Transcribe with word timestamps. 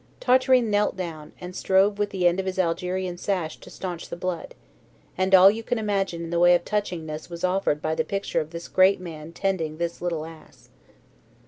Tartarin 0.19 0.71
knelt 0.71 0.97
down, 0.97 1.31
and 1.39 1.55
strove 1.55 1.99
with 1.99 2.09
the 2.09 2.25
end 2.27 2.39
of 2.39 2.47
his 2.47 2.57
Algerian 2.57 3.19
sash 3.19 3.57
to 3.57 3.69
stanch 3.69 4.09
the 4.09 4.15
blood; 4.15 4.55
and 5.15 5.35
all 5.35 5.51
you 5.51 5.61
can 5.61 5.77
imagine 5.77 6.23
in 6.23 6.31
the 6.31 6.39
way 6.39 6.55
of 6.55 6.65
touchingness 6.65 7.29
was 7.29 7.43
offered 7.43 7.83
by 7.83 7.93
the 7.93 8.03
picture 8.03 8.41
of 8.41 8.49
this 8.49 8.67
great 8.67 8.99
man 8.99 9.31
tending 9.31 9.77
this 9.77 10.01
little 10.01 10.25
ass. 10.25 10.69